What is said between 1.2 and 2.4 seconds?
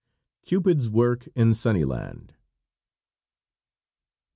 IN SUNNYLAND.